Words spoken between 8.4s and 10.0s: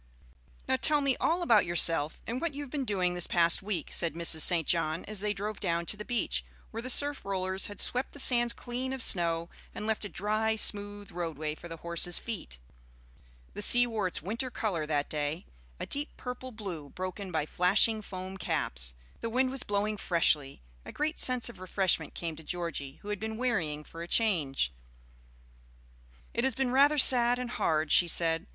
clean of snow and